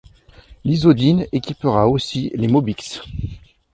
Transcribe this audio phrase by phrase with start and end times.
[0.63, 3.03] L'Isodyne équipera aussi les Mobyx.